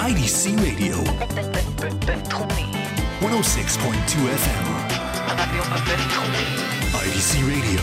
IDC 0.00 0.56
Radio. 0.62 0.96
106.2 3.20 4.28
FM. 4.32 4.64
IDC 6.96 7.44
Radio 7.46 7.82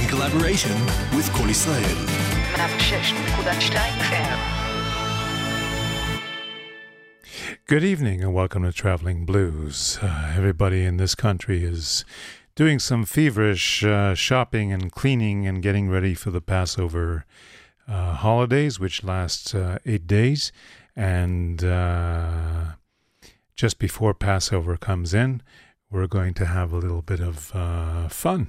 in 0.00 0.06
collaboration 0.08 0.70
with 1.16 1.28
Kol 1.32 1.50
Israel. 1.50 1.98
Good 7.66 7.82
evening 7.82 8.22
and 8.22 8.32
welcome 8.32 8.62
to 8.62 8.72
Traveling 8.72 9.26
Blues. 9.26 9.98
Uh, 10.00 10.34
everybody 10.36 10.84
in 10.84 10.98
this 10.98 11.16
country 11.16 11.64
is 11.64 12.04
doing 12.54 12.78
some 12.78 13.04
feverish 13.04 13.82
uh, 13.82 14.14
shopping 14.14 14.72
and 14.72 14.92
cleaning 14.92 15.48
and 15.48 15.64
getting 15.64 15.90
ready 15.90 16.14
for 16.14 16.30
the 16.30 16.40
Passover 16.40 17.26
uh, 17.88 18.14
holidays, 18.14 18.78
which 18.78 19.02
lasts 19.02 19.52
uh, 19.52 19.78
eight 19.84 20.06
days. 20.06 20.52
And 20.96 21.62
uh, 21.62 22.72
just 23.54 23.78
before 23.78 24.14
Passover 24.14 24.76
comes 24.78 25.12
in, 25.12 25.42
we're 25.90 26.06
going 26.06 26.34
to 26.34 26.46
have 26.46 26.72
a 26.72 26.78
little 26.78 27.02
bit 27.02 27.20
of 27.20 27.54
uh, 27.54 28.08
fun. 28.08 28.48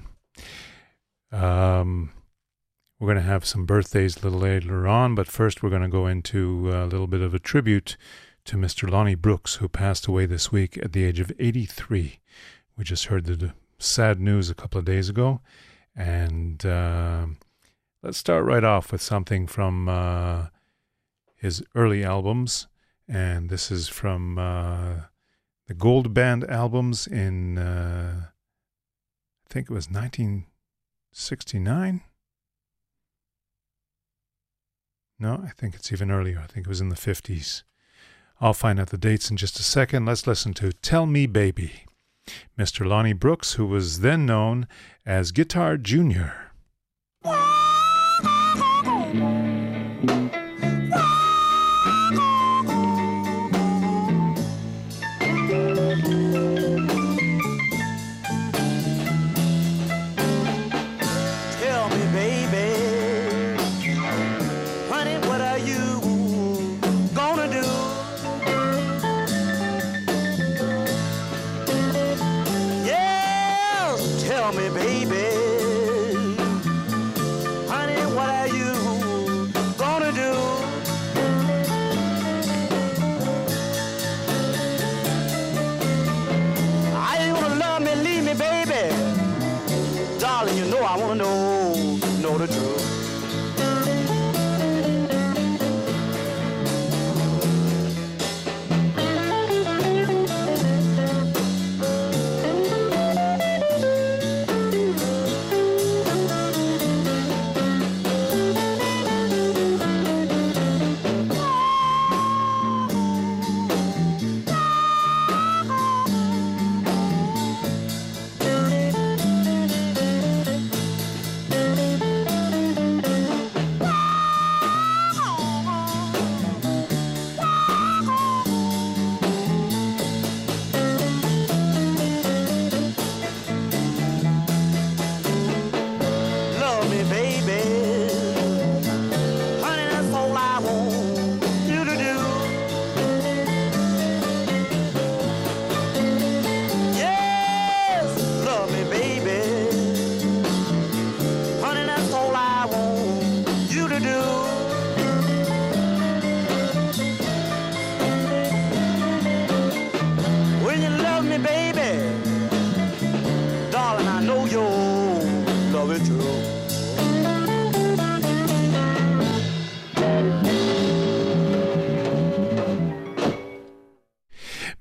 Um, 1.30 2.10
we're 2.98 3.06
going 3.06 3.24
to 3.24 3.30
have 3.30 3.44
some 3.44 3.66
birthdays 3.66 4.16
a 4.16 4.20
little 4.22 4.40
later 4.40 4.88
on, 4.88 5.14
but 5.14 5.28
first 5.28 5.62
we're 5.62 5.70
going 5.70 5.82
to 5.82 5.88
go 5.88 6.06
into 6.06 6.70
a 6.70 6.86
little 6.86 7.06
bit 7.06 7.20
of 7.20 7.34
a 7.34 7.38
tribute 7.38 7.96
to 8.46 8.56
Mr. 8.56 8.90
Lonnie 8.90 9.14
Brooks, 9.14 9.56
who 9.56 9.68
passed 9.68 10.06
away 10.06 10.24
this 10.26 10.50
week 10.50 10.78
at 10.78 10.94
the 10.94 11.04
age 11.04 11.20
of 11.20 11.30
83. 11.38 12.18
We 12.76 12.84
just 12.84 13.06
heard 13.06 13.26
the 13.26 13.52
sad 13.78 14.20
news 14.20 14.50
a 14.50 14.54
couple 14.54 14.78
of 14.78 14.84
days 14.84 15.08
ago. 15.08 15.40
And 15.94 16.64
uh, 16.64 17.26
let's 18.02 18.18
start 18.18 18.44
right 18.44 18.64
off 18.64 18.90
with 18.90 19.02
something 19.02 19.46
from 19.46 19.88
uh, 19.88 20.46
his 21.38 21.62
early 21.74 22.04
albums. 22.04 22.66
And 23.08 23.48
this 23.48 23.70
is 23.70 23.88
from 23.88 24.38
uh, 24.38 24.96
the 25.66 25.74
Gold 25.74 26.12
Band 26.12 26.44
albums 26.44 27.06
in, 27.06 27.56
uh, 27.56 28.26
I 28.26 29.52
think 29.52 29.70
it 29.70 29.72
was 29.72 29.88
1969. 29.88 32.02
No, 35.20 35.42
I 35.44 35.50
think 35.56 35.74
it's 35.74 35.92
even 35.92 36.10
earlier. 36.10 36.38
I 36.38 36.46
think 36.46 36.66
it 36.66 36.68
was 36.68 36.80
in 36.80 36.90
the 36.90 36.96
50s. 36.96 37.62
I'll 38.40 38.54
find 38.54 38.78
out 38.78 38.90
the 38.90 38.98
dates 38.98 39.30
in 39.30 39.36
just 39.36 39.58
a 39.58 39.64
second. 39.64 40.06
Let's 40.06 40.26
listen 40.26 40.54
to 40.54 40.72
Tell 40.72 41.06
Me 41.06 41.26
Baby. 41.26 41.84
Mr. 42.58 42.86
Lonnie 42.86 43.14
Brooks, 43.14 43.54
who 43.54 43.66
was 43.66 44.00
then 44.00 44.26
known 44.26 44.68
as 45.04 45.32
Guitar 45.32 45.76
Junior. 45.76 46.52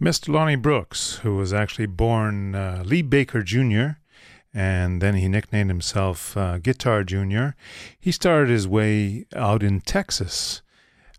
Mr. 0.07 0.29
Lonnie 0.29 0.55
Brooks, 0.55 1.15
who 1.17 1.35
was 1.35 1.51
actually 1.51 1.85
born 1.85 2.55
uh, 2.55 2.81
Lee 2.85 3.01
Baker 3.01 3.41
Jr., 3.41 3.99
and 4.53 5.01
then 5.01 5.15
he 5.15 5.27
nicknamed 5.27 5.69
himself 5.69 6.37
uh, 6.37 6.59
Guitar 6.59 7.03
Jr., 7.03 7.47
he 7.99 8.13
started 8.13 8.47
his 8.47 8.69
way 8.69 9.25
out 9.35 9.63
in 9.63 9.81
Texas. 9.81 10.61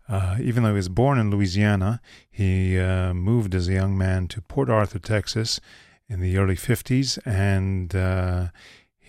Uh, 0.07 0.37
even 0.41 0.63
though 0.63 0.69
he 0.69 0.75
was 0.75 0.89
born 0.89 1.19
in 1.19 1.29
Louisiana, 1.29 2.01
he 2.31 2.79
uh, 2.79 3.13
moved 3.13 3.53
as 3.53 3.67
a 3.67 3.73
young 3.73 3.95
man 3.95 4.27
to 4.29 4.41
Port 4.41 4.71
Arthur, 4.71 4.97
Texas 4.97 5.61
in 6.07 6.19
the 6.19 6.35
early 6.39 6.55
50s, 6.55 7.19
and 7.27 7.95
uh, 7.95 8.47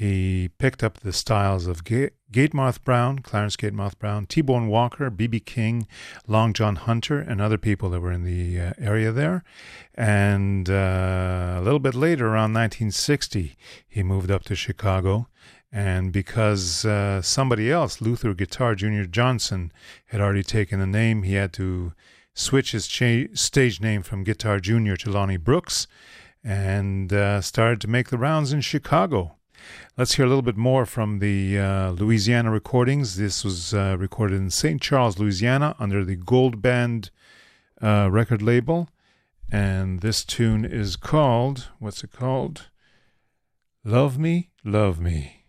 he 0.01 0.49
picked 0.57 0.83
up 0.83 1.01
the 1.01 1.13
styles 1.13 1.67
of 1.67 1.85
Ga- 1.85 2.09
Gatemoth 2.33 2.83
Brown, 2.85 3.19
Clarence 3.19 3.55
Gatemoth 3.55 3.99
Brown, 3.99 4.25
T 4.25 4.41
Bone 4.41 4.69
Walker, 4.69 5.11
B.B. 5.11 5.41
King, 5.41 5.87
Long 6.27 6.55
John 6.55 6.77
Hunter, 6.77 7.19
and 7.19 7.39
other 7.39 7.59
people 7.59 7.91
that 7.91 8.01
were 8.01 8.11
in 8.11 8.25
the 8.25 8.59
uh, 8.59 8.73
area 8.79 9.13
there. 9.13 9.45
And 9.95 10.71
uh, 10.71 11.57
a 11.59 11.61
little 11.61 11.81
bit 11.81 11.95
later, 11.95 12.29
around 12.29 12.55
1960, 12.55 13.59
he 13.87 14.03
moved 14.03 14.31
up 14.31 14.43
to 14.45 14.55
Chicago. 14.55 15.29
And 15.71 16.13
because 16.13 16.87
uh, 16.87 17.21
somebody 17.21 17.71
else, 17.71 18.01
Luther 18.01 18.33
Guitar 18.33 18.75
Jr. 18.75 19.03
Johnson, 19.03 19.71
had 20.07 20.23
already 20.23 20.43
taken 20.43 20.81
the 20.81 20.87
name, 20.87 21.25
he 21.25 21.35
had 21.35 21.53
to 21.53 21.93
switch 22.33 22.73
his 22.73 22.87
cha- 22.87 23.27
stage 23.35 23.83
name 23.83 24.03
from 24.03 24.25
Guitar 24.25 24.61
Jr. 24.61 24.95
to 24.95 25.11
Lonnie 25.11 25.37
Brooks 25.37 25.87
and 26.43 27.13
uh, 27.13 27.43
started 27.43 27.83
to 27.83 27.87
make 27.87 28.09
the 28.09 28.17
rounds 28.17 28.51
in 28.51 28.63
Chicago. 28.63 29.37
Let's 29.97 30.15
hear 30.15 30.25
a 30.25 30.29
little 30.29 30.43
bit 30.43 30.57
more 30.57 30.87
from 30.87 31.19
the 31.19 31.59
uh, 31.59 31.91
Louisiana 31.91 32.51
recordings. 32.51 33.17
This 33.17 33.45
was 33.45 33.75
uh, 33.75 33.97
recorded 33.99 34.37
in 34.37 34.51
St. 34.51 34.81
Charles, 34.81 35.19
Louisiana, 35.19 35.75
under 35.79 36.05
the 36.05 36.17
Gold 36.17 36.63
Band 36.63 37.11
uh, 37.83 38.09
record 38.11 38.43
label. 38.43 38.89
And 39.51 40.01
this 40.01 40.25
tune 40.25 40.65
is 40.65 40.97
called, 40.97 41.69
what's 41.79 42.05
it 42.05 42.13
called? 42.13 42.69
Love 43.85 44.19
Me, 44.19 44.51
Love 44.65 45.01
Me. 45.01 45.40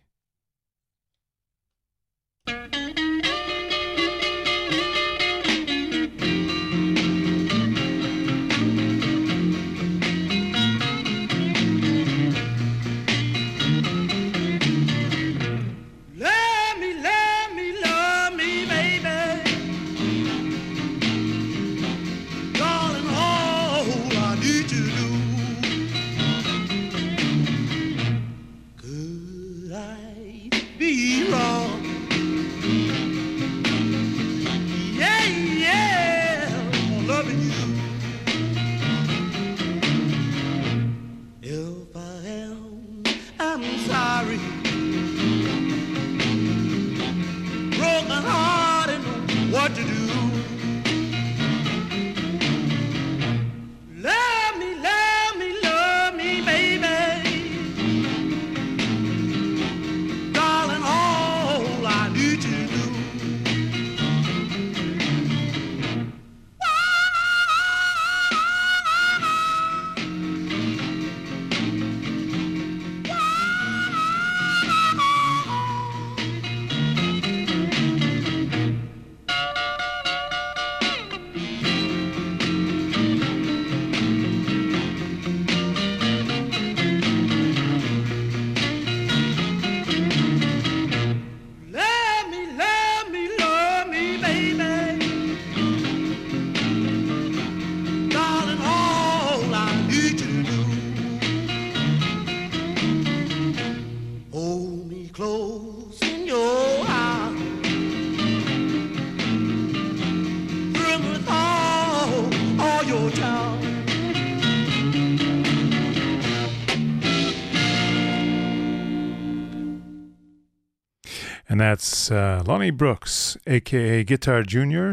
That's 121.82 122.12
uh, 122.12 122.44
Lonnie 122.46 122.70
Brooks, 122.70 123.36
aka 123.44 124.04
Guitar 124.04 124.44
Jr., 124.44 124.92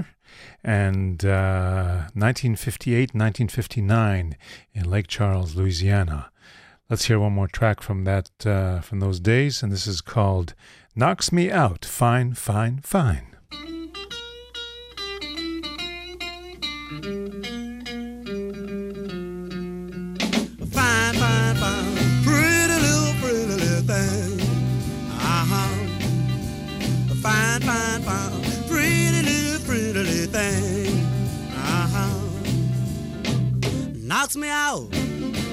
and 0.63 1.23
uh, 1.23 2.09
1958 2.15 3.13
1959 3.13 4.35
in 4.73 4.89
Lake 4.89 5.05
Charles, 5.05 5.55
Louisiana. 5.55 6.31
Let's 6.89 7.05
hear 7.05 7.19
one 7.19 7.33
more 7.33 7.47
track 7.47 7.83
from 7.83 8.05
that 8.05 8.31
uh, 8.43 8.81
from 8.81 9.01
those 9.01 9.19
days, 9.19 9.61
and 9.61 9.71
this 9.71 9.85
is 9.85 10.01
called 10.01 10.55
"Knocks 10.95 11.31
Me 11.31 11.51
Out." 11.51 11.85
Fine, 11.85 12.33
fine, 12.33 12.79
fine. 12.79 13.35
Fine, 16.89 17.58
Knocks 34.29 34.37
me 34.37 34.49
out, 34.49 34.87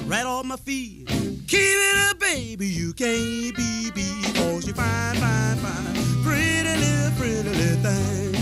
right 0.05 0.23
off 0.23 0.45
my 0.45 0.55
feet. 0.55 1.07
Keep 1.47 1.49
it 1.51 1.95
up, 2.11 2.19
baby, 2.19 2.67
you 2.67 2.93
can't 2.93 3.55
be 3.55 3.89
beat. 3.89 4.35
Cause 4.35 4.67
you 4.67 4.73
fine, 4.75 5.15
fine, 5.15 5.57
fine, 5.57 5.95
pretty 6.23 6.61
little, 6.61 7.11
pretty 7.17 7.49
little 7.49 7.81
thing. 7.81 8.35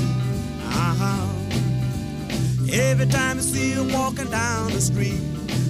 Uh-huh. 0.74 1.26
Every 2.70 3.06
time 3.06 3.38
I 3.38 3.42
see 3.42 3.72
her 3.76 3.84
walking 3.98 4.30
down 4.30 4.74
the 4.74 4.82
street, 4.82 5.22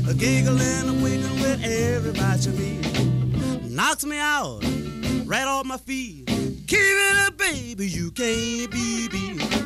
a 0.09 0.15
giggling 0.15 0.59
and 0.59 1.03
wiggling 1.03 1.39
with 1.41 1.63
everybody 1.63 2.41
she 2.41 2.49
meet. 2.49 3.69
Knocks 3.69 4.03
me 4.03 4.17
out, 4.17 4.63
right 5.27 5.45
off 5.45 5.67
my 5.67 5.77
feet. 5.77 6.25
Keep 6.25 6.79
it 6.79 7.17
up, 7.17 7.37
baby, 7.37 7.85
you 7.87 8.09
can't 8.09 8.71
be 8.71 9.09
beat. 9.09 9.64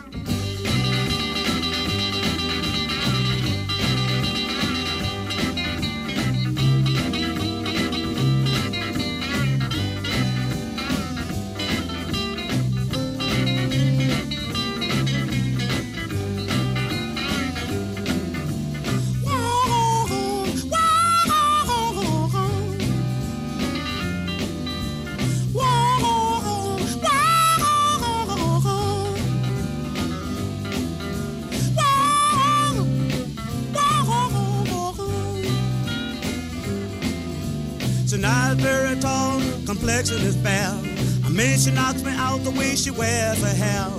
She 41.59 41.71
knocks 41.71 42.01
me 42.03 42.11
out 42.15 42.41
the 42.45 42.51
way 42.51 42.73
she 42.75 42.89
wears 42.89 43.41
her 43.41 43.53
hair. 43.53 43.89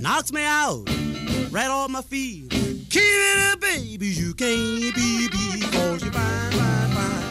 Knocks 0.00 0.32
me 0.32 0.44
out, 0.44 0.88
right 1.50 1.68
off 1.68 1.90
my 1.90 2.00
feet. 2.00 2.48
Keep 2.90 3.60
baby, 3.60 4.06
you 4.06 4.34
can't 4.34 4.94
be 4.94 5.28
beat. 5.28 5.72
Cause 5.72 6.04
you 6.04 6.12
fine, 6.12 6.52
fine, 6.52 6.90
fine. 6.90 7.29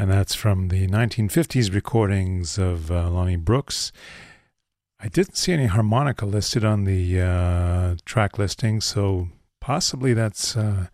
And 0.00 0.10
that's 0.10 0.34
from 0.34 0.68
the 0.68 0.88
1950s 0.88 1.74
recordings 1.74 2.56
of 2.56 2.90
uh, 2.90 3.10
Lonnie 3.10 3.36
Brooks. 3.36 3.92
I 4.98 5.08
didn't 5.08 5.36
see 5.36 5.52
any 5.52 5.66
harmonica 5.66 6.24
listed 6.24 6.64
on 6.64 6.84
the 6.84 7.20
uh, 7.20 7.96
track 8.06 8.38
listing, 8.38 8.80
so 8.80 9.28
possibly 9.60 10.14
that's 10.14 10.56
uh, 10.56 10.86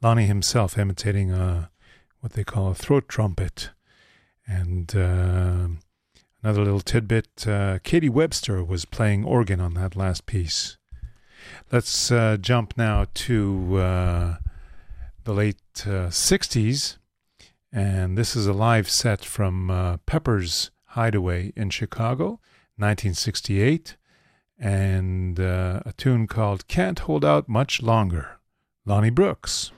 Lonnie 0.00 0.24
himself 0.24 0.78
imitating 0.78 1.30
a, 1.30 1.68
what 2.20 2.32
they 2.32 2.42
call 2.42 2.70
a 2.70 2.74
throat 2.74 3.06
trumpet. 3.06 3.68
And 4.46 4.96
uh, 4.96 5.68
another 6.42 6.64
little 6.64 6.80
tidbit 6.80 7.46
uh, 7.46 7.80
Katie 7.84 8.08
Webster 8.08 8.64
was 8.64 8.86
playing 8.86 9.26
organ 9.26 9.60
on 9.60 9.74
that 9.74 9.94
last 9.94 10.24
piece. 10.24 10.78
Let's 11.70 12.10
uh, 12.10 12.38
jump 12.40 12.78
now 12.78 13.08
to 13.12 13.76
uh, 13.76 14.36
the 15.24 15.34
late 15.34 15.60
uh, 15.84 16.08
60s. 16.08 16.96
And 17.76 18.16
this 18.16 18.36
is 18.36 18.46
a 18.46 18.52
live 18.52 18.88
set 18.88 19.24
from 19.24 19.68
uh, 19.68 19.96
Pepper's 20.06 20.70
Hideaway 20.90 21.52
in 21.56 21.70
Chicago, 21.70 22.38
1968, 22.76 23.96
and 24.60 25.40
uh, 25.40 25.80
a 25.84 25.92
tune 25.94 26.28
called 26.28 26.68
Can't 26.68 27.00
Hold 27.00 27.24
Out 27.24 27.48
Much 27.48 27.82
Longer. 27.82 28.38
Lonnie 28.86 29.10
Brooks. 29.10 29.72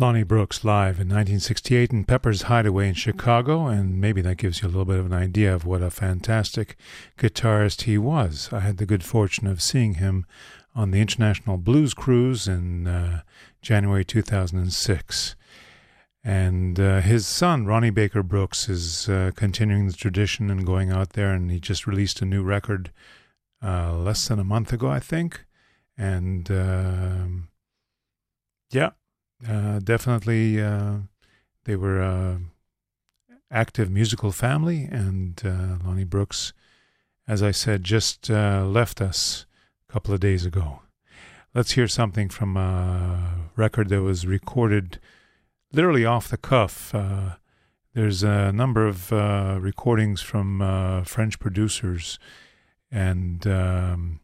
Lonnie 0.00 0.22
Brooks 0.22 0.64
live 0.64 0.98
in 0.98 1.08
1968 1.08 1.92
in 1.92 2.04
Pepper's 2.04 2.42
Hideaway 2.42 2.88
in 2.88 2.94
Chicago, 2.94 3.66
and 3.66 4.00
maybe 4.00 4.22
that 4.22 4.38
gives 4.38 4.62
you 4.62 4.66
a 4.66 4.70
little 4.70 4.86
bit 4.86 4.98
of 4.98 5.04
an 5.04 5.12
idea 5.12 5.54
of 5.54 5.66
what 5.66 5.82
a 5.82 5.90
fantastic 5.90 6.78
guitarist 7.18 7.82
he 7.82 7.98
was. 7.98 8.48
I 8.50 8.60
had 8.60 8.78
the 8.78 8.86
good 8.86 9.04
fortune 9.04 9.46
of 9.46 9.60
seeing 9.60 9.94
him 9.94 10.24
on 10.74 10.90
the 10.90 11.02
International 11.02 11.58
Blues 11.58 11.92
Cruise 11.92 12.48
in 12.48 12.86
uh, 12.86 13.20
January 13.60 14.02
2006. 14.02 15.36
And 16.24 16.80
uh, 16.80 17.02
his 17.02 17.26
son, 17.26 17.66
Ronnie 17.66 17.90
Baker 17.90 18.22
Brooks, 18.22 18.70
is 18.70 19.06
uh, 19.06 19.32
continuing 19.36 19.86
the 19.86 19.92
tradition 19.92 20.48
and 20.48 20.64
going 20.64 20.90
out 20.90 21.10
there, 21.10 21.34
and 21.34 21.50
he 21.50 21.60
just 21.60 21.86
released 21.86 22.22
a 22.22 22.24
new 22.24 22.42
record 22.42 22.90
uh, 23.62 23.94
less 23.98 24.26
than 24.28 24.38
a 24.38 24.44
month 24.44 24.72
ago, 24.72 24.88
I 24.88 25.00
think. 25.00 25.44
And 25.98 26.50
um 26.50 27.48
yeah, 28.72 28.90
uh, 29.48 29.78
definitely 29.80 30.60
uh, 30.60 30.98
they 31.64 31.76
were 31.76 32.00
a 32.00 32.40
active 33.50 33.90
musical 33.90 34.32
family, 34.32 34.84
and 34.84 35.40
uh, 35.44 35.84
Lonnie 35.84 36.04
Brooks, 36.04 36.52
as 37.26 37.42
I 37.42 37.50
said, 37.50 37.84
just 37.84 38.30
uh, 38.30 38.64
left 38.64 39.00
us 39.00 39.46
a 39.88 39.92
couple 39.92 40.14
of 40.14 40.20
days 40.20 40.46
ago. 40.46 40.80
Let's 41.54 41.72
hear 41.72 41.88
something 41.88 42.28
from 42.28 42.56
a 42.56 43.48
record 43.56 43.88
that 43.88 44.02
was 44.02 44.26
recorded 44.26 45.00
literally 45.72 46.04
off 46.04 46.28
the 46.28 46.36
cuff. 46.36 46.94
Uh, 46.94 47.36
there's 47.94 48.22
a 48.22 48.52
number 48.52 48.86
of 48.86 49.12
uh, 49.12 49.58
recordings 49.60 50.22
from 50.22 50.62
uh, 50.62 51.02
French 51.02 51.40
producers 51.40 52.20
and 52.92 53.44
um, 53.48 54.20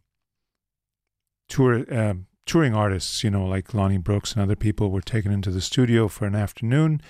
tour 1.48 1.84
uh, 1.92 2.14
touring 2.46 2.74
artists, 2.74 3.22
you 3.22 3.30
know, 3.30 3.44
like 3.44 3.74
Lonnie 3.74 3.98
Brooks 3.98 4.32
and 4.32 4.42
other 4.42 4.56
people, 4.56 4.90
were 4.90 5.02
taken 5.02 5.32
into 5.32 5.50
the 5.50 5.60
studio 5.60 6.08
for 6.08 6.26
an 6.26 6.34
afternoon, 6.34 7.00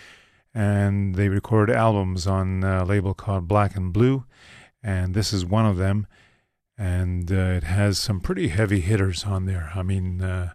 and 0.54 1.14
they 1.14 1.28
recorded 1.28 1.76
albums 1.76 2.26
on 2.26 2.64
a 2.64 2.84
label 2.84 3.14
called 3.14 3.46
Black 3.46 3.76
and 3.76 3.92
Blue, 3.92 4.24
and 4.82 5.14
this 5.14 5.32
is 5.32 5.44
one 5.44 5.66
of 5.66 5.76
them, 5.76 6.06
and 6.76 7.30
uh, 7.30 7.34
it 7.34 7.64
has 7.64 8.00
some 8.00 8.20
pretty 8.20 8.48
heavy 8.48 8.80
hitters 8.80 9.24
on 9.24 9.46
there. 9.46 9.70
I 9.74 9.82
mean. 9.82 10.22
Uh, 10.22 10.52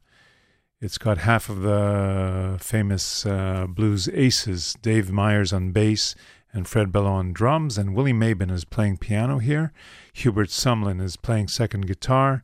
it's 0.83 0.97
got 0.97 1.19
half 1.19 1.47
of 1.47 1.61
the 1.61 2.57
famous 2.59 3.23
uh, 3.23 3.67
blues 3.69 4.09
aces 4.11 4.75
Dave 4.81 5.11
Myers 5.11 5.53
on 5.53 5.71
bass 5.71 6.15
and 6.51 6.67
Fred 6.67 6.91
Below 6.91 7.11
on 7.11 7.33
drums, 7.33 7.77
and 7.77 7.95
Willie 7.95 8.13
Mabon 8.13 8.51
is 8.51 8.65
playing 8.65 8.97
piano 8.97 9.37
here. 9.37 9.71
Hubert 10.13 10.49
Sumlin 10.49 10.99
is 11.01 11.17
playing 11.17 11.47
second 11.47 11.87
guitar, 11.87 12.43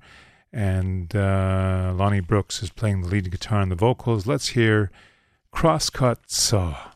and 0.58 1.16
uh, 1.16 1.94
Lonnie 1.96 2.20
Brooks 2.20 2.64
is 2.64 2.72
playing 2.72 3.02
the 3.02 3.08
lead 3.10 3.30
guitar 3.30 3.62
and 3.62 3.72
the 3.72 3.76
vocals. 3.76 4.26
Let's 4.26 4.50
hear 4.50 4.90
Crosscut 5.54 6.18
Saw. 6.26 6.94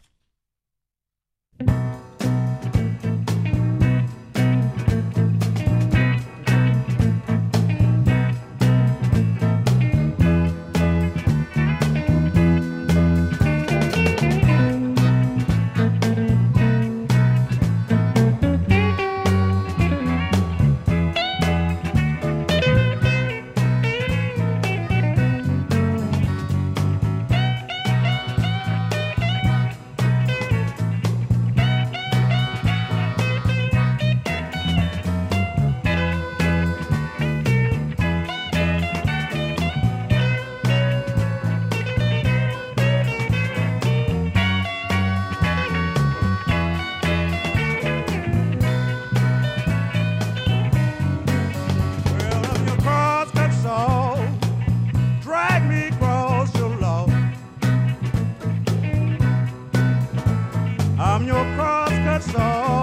Saw. 62.21 62.80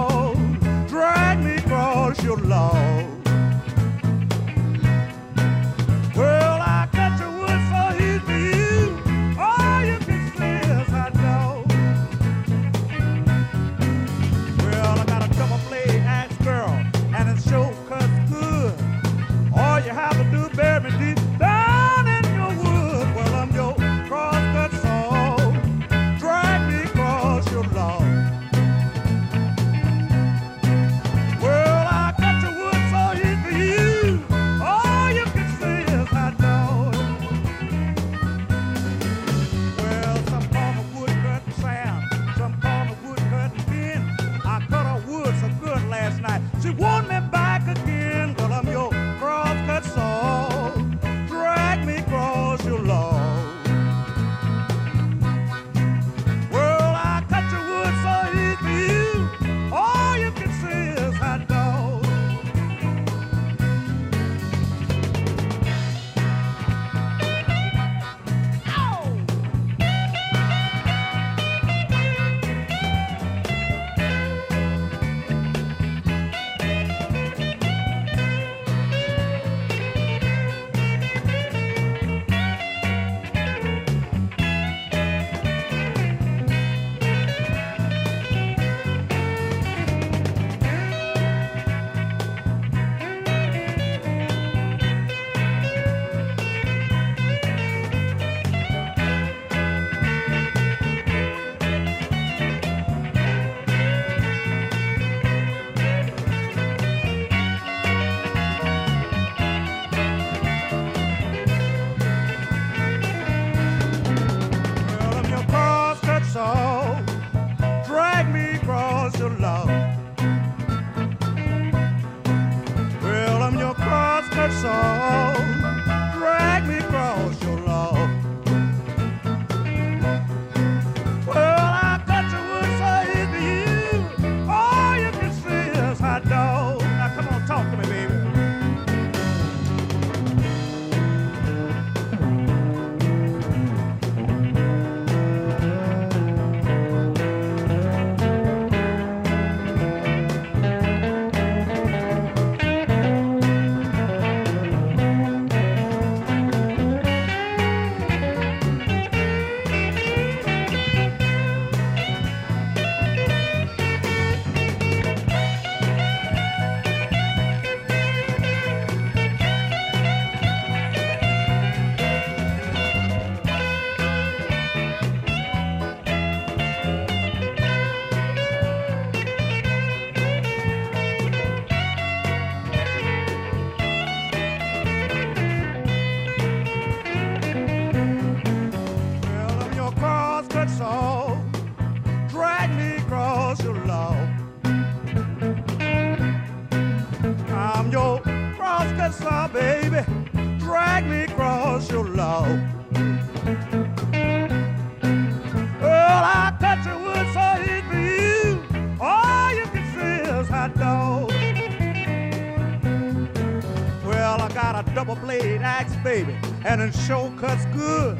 And 216.65 216.81
it 216.81 216.93
sure 216.93 217.31
cuts 217.37 217.65
good. 217.67 218.17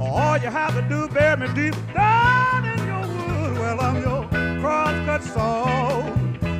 All 0.00 0.36
you 0.38 0.48
have 0.48 0.74
to 0.74 0.82
do, 0.88 1.08
bury 1.08 1.36
me 1.36 1.54
deep 1.54 1.74
down 1.94 2.64
in 2.64 2.78
your 2.86 3.00
wood. 3.00 3.58
Well, 3.58 3.80
I'm 3.80 4.02
your 4.02 4.24
cross-cut 4.60 5.22
saw. 5.22 6.00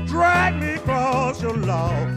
Drag 0.07 0.57
me 0.57 0.75
across 0.75 1.41
your 1.43 1.57
log. 1.57 2.09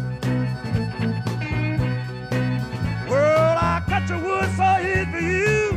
Well, 3.09 3.57
I 3.57 3.83
cut 3.87 4.09
your 4.09 4.19
wood 4.19 4.49
so 4.57 4.77
easy 4.81 5.05
for 5.11 5.19
you. 5.19 5.72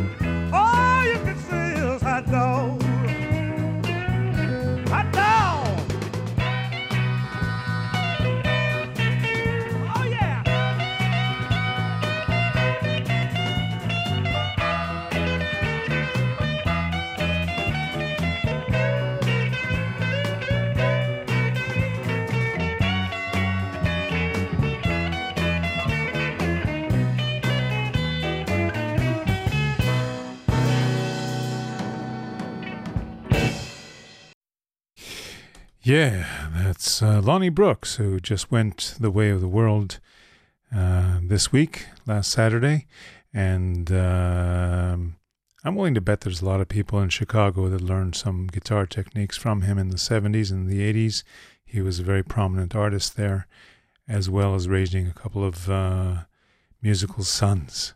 Yeah, 35.86 36.50
that's 36.52 37.00
uh, 37.00 37.20
Lonnie 37.22 37.48
Brooks, 37.48 37.94
who 37.94 38.18
just 38.18 38.50
went 38.50 38.96
the 38.98 39.08
way 39.08 39.30
of 39.30 39.40
the 39.40 39.46
world 39.46 40.00
uh, 40.74 41.20
this 41.22 41.52
week, 41.52 41.86
last 42.04 42.32
Saturday. 42.32 42.88
And 43.32 43.92
um 43.92 45.16
I'm 45.62 45.76
willing 45.76 45.94
to 45.94 46.00
bet 46.00 46.22
there's 46.22 46.42
a 46.42 46.44
lot 46.44 46.60
of 46.60 46.66
people 46.66 46.98
in 46.98 47.10
Chicago 47.10 47.68
that 47.68 47.80
learned 47.80 48.16
some 48.16 48.48
guitar 48.48 48.84
techniques 48.84 49.36
from 49.36 49.62
him 49.62 49.78
in 49.78 49.90
the 49.90 49.96
70s 49.96 50.50
and 50.50 50.68
the 50.68 50.80
80s. 50.92 51.22
He 51.64 51.80
was 51.80 52.00
a 52.00 52.04
very 52.04 52.24
prominent 52.24 52.74
artist 52.74 53.16
there, 53.16 53.46
as 54.08 54.28
well 54.28 54.56
as 54.56 54.68
raising 54.68 55.06
a 55.06 55.14
couple 55.14 55.44
of 55.44 55.70
uh, 55.70 56.24
musical 56.82 57.22
sons. 57.22 57.94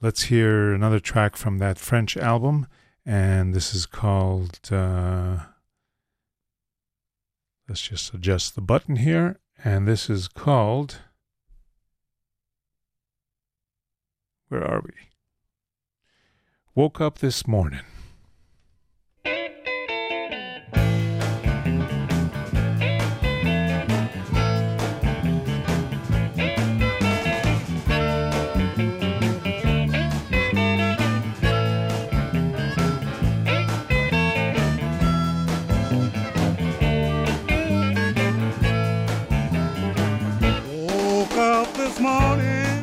Let's 0.00 0.24
hear 0.24 0.72
another 0.72 1.00
track 1.00 1.36
from 1.36 1.58
that 1.58 1.78
French 1.78 2.16
album, 2.16 2.66
and 3.04 3.52
this 3.52 3.74
is 3.74 3.84
called. 3.84 4.58
Let's 7.68 7.82
just 7.82 8.12
adjust 8.12 8.54
the 8.54 8.60
button 8.60 8.96
here. 8.96 9.38
And 9.64 9.88
this 9.88 10.10
is 10.10 10.28
called. 10.28 10.98
Where 14.48 14.62
are 14.62 14.82
we? 14.84 14.92
Woke 16.74 17.00
up 17.00 17.20
this 17.20 17.46
morning. 17.46 17.80
Up 41.64 41.72
this 41.74 41.98
morning, 41.98 42.73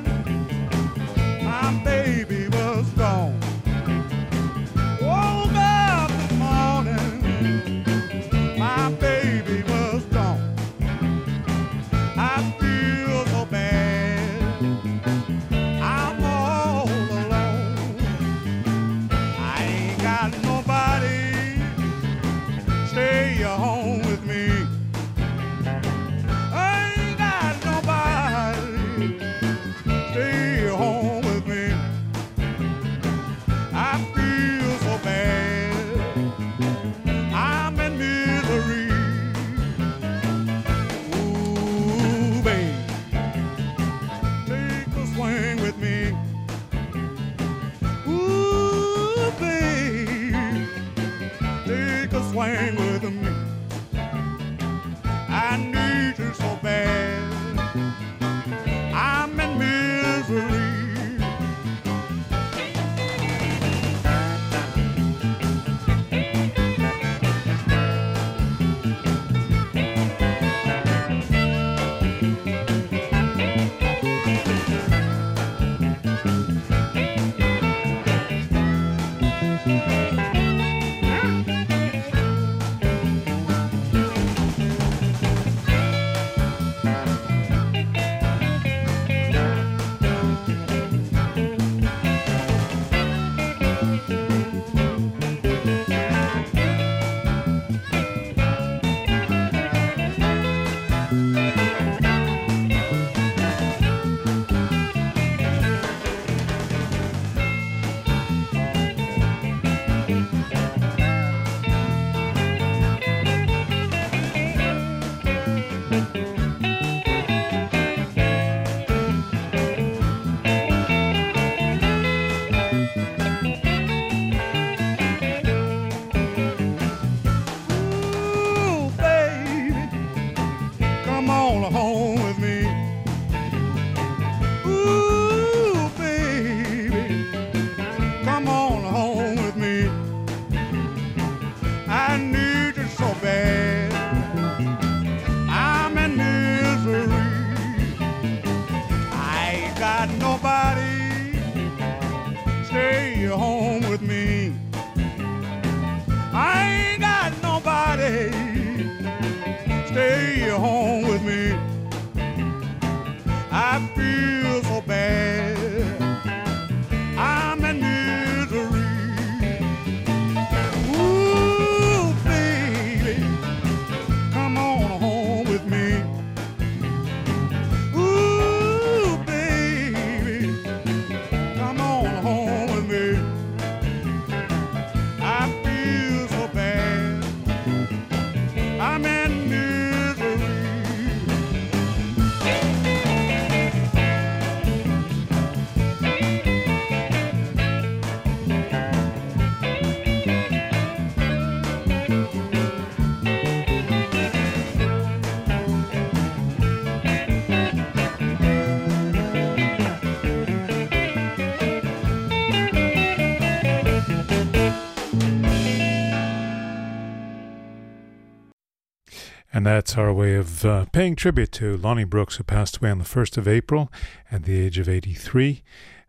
that's 219.76 219.98
our 219.98 220.12
way 220.12 220.36
of 220.36 220.66
uh, 220.66 220.84
paying 220.92 221.16
tribute 221.16 221.54
to 221.54 221.78
Lonnie 221.78 222.04
Brooks, 222.04 222.36
who 222.36 222.44
passed 222.44 222.78
away 222.78 222.92
on 222.92 222.98
the 222.98 223.06
1st 223.06 223.38
of 223.38 223.48
April 223.48 223.90
at 224.30 224.44
the 224.44 224.60
age 224.60 224.78
of 224.78 224.90
83. 224.90 225.64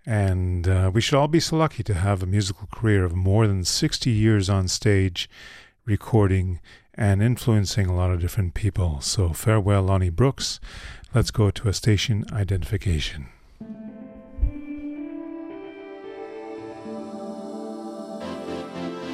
And 0.04 0.66
uh, 0.66 0.90
we 0.92 1.00
should 1.00 1.16
all 1.16 1.28
be 1.28 1.38
so 1.38 1.56
lucky 1.56 1.84
to 1.84 1.94
have 1.94 2.24
a 2.24 2.26
musical 2.26 2.66
career 2.72 3.04
of 3.04 3.14
more 3.14 3.46
than 3.46 3.64
60 3.64 4.10
years 4.10 4.50
on 4.50 4.66
stage, 4.66 5.30
recording 5.84 6.58
and 6.94 7.22
influencing 7.22 7.86
a 7.86 7.94
lot 7.94 8.10
of 8.10 8.20
different 8.20 8.54
people. 8.54 9.00
So, 9.00 9.28
farewell, 9.32 9.82
Lonnie 9.82 10.10
Brooks. 10.10 10.58
Let's 11.14 11.30
go 11.30 11.52
to 11.52 11.68
a 11.68 11.72
station 11.72 12.24
identification. 12.32 13.28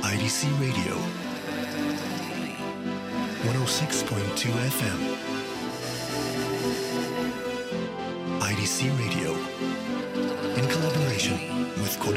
IDC 0.01 0.59
Radio 0.59 1.28
106.2 3.43 4.51
FM. 4.51 4.99
IDC 8.41 8.99
Radio 8.99 9.31
in 10.55 10.69
collaboration 10.69 11.39
with 11.81 11.97
Kol 12.01 12.15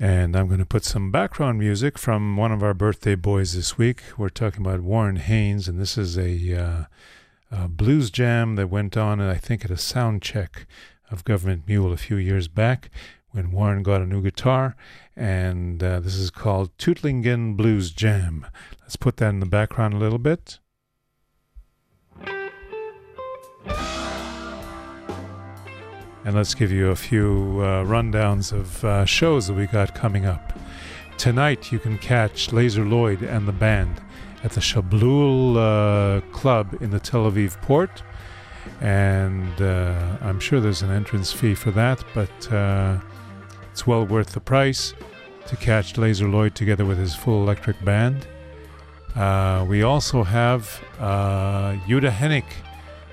And 0.00 0.34
I'm 0.34 0.48
going 0.48 0.58
to 0.58 0.66
put 0.66 0.84
some 0.84 1.12
background 1.12 1.60
music 1.60 1.98
from 1.98 2.36
one 2.36 2.50
of 2.50 2.64
our 2.64 2.74
birthday 2.74 3.14
boys 3.14 3.54
this 3.54 3.78
week. 3.78 4.02
We're 4.18 4.28
talking 4.28 4.66
about 4.66 4.80
Warren 4.80 5.16
Haynes, 5.16 5.68
and 5.68 5.78
this 5.80 5.96
is 5.96 6.18
a, 6.18 6.60
uh, 6.60 6.84
a 7.52 7.68
blues 7.68 8.10
jam 8.10 8.56
that 8.56 8.70
went 8.70 8.96
on, 8.96 9.20
I 9.20 9.36
think, 9.36 9.64
at 9.64 9.70
a 9.70 9.76
sound 9.76 10.20
check 10.20 10.66
of 11.12 11.24
Government 11.24 11.68
Mule 11.68 11.92
a 11.92 11.96
few 11.96 12.16
years 12.16 12.48
back 12.48 12.90
when 13.32 13.50
Warren 13.50 13.82
got 13.82 14.02
a 14.02 14.06
new 14.06 14.22
guitar. 14.22 14.76
And 15.16 15.82
uh, 15.82 16.00
this 16.00 16.14
is 16.14 16.30
called 16.30 16.76
Tuttlingen 16.78 17.56
Blues 17.56 17.90
Jam. 17.90 18.46
Let's 18.80 18.96
put 18.96 19.18
that 19.18 19.28
in 19.28 19.40
the 19.40 19.46
background 19.46 19.94
a 19.94 19.98
little 19.98 20.18
bit. 20.18 20.58
And 26.24 26.36
let's 26.36 26.54
give 26.54 26.70
you 26.70 26.90
a 26.90 26.96
few 26.96 27.58
uh, 27.60 27.84
rundowns 27.84 28.52
of 28.52 28.84
uh, 28.84 29.04
shows 29.04 29.48
that 29.48 29.54
we 29.54 29.66
got 29.66 29.94
coming 29.94 30.24
up. 30.24 30.56
Tonight, 31.18 31.72
you 31.72 31.78
can 31.78 31.98
catch 31.98 32.48
Lazer 32.48 32.88
Lloyd 32.88 33.22
and 33.22 33.46
the 33.46 33.52
band 33.52 34.00
at 34.44 34.52
the 34.52 34.60
Shablul 34.60 35.56
uh, 35.56 36.20
Club 36.32 36.76
in 36.80 36.90
the 36.90 37.00
Tel 37.00 37.30
Aviv 37.30 37.60
port. 37.62 38.02
And 38.80 39.60
uh, 39.60 40.16
I'm 40.20 40.38
sure 40.38 40.60
there's 40.60 40.82
an 40.82 40.90
entrance 40.90 41.32
fee 41.32 41.54
for 41.54 41.70
that, 41.72 42.04
but 42.14 42.52
uh, 42.52 42.98
it's 43.72 43.86
well 43.86 44.04
worth 44.04 44.34
the 44.34 44.40
price 44.40 44.92
to 45.46 45.56
catch 45.56 45.94
Lazer 45.94 46.30
Lloyd 46.30 46.54
together 46.54 46.84
with 46.84 46.98
his 46.98 47.14
full 47.14 47.42
electric 47.42 47.82
band. 47.82 48.26
Uh, 49.16 49.64
we 49.66 49.82
also 49.82 50.22
have 50.22 50.82
uh, 51.00 51.72
Yuda 51.86 52.10
Hennick 52.10 52.44